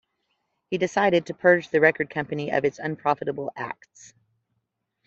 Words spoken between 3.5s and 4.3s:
acts.